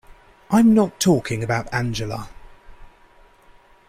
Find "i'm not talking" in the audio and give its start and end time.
0.49-1.43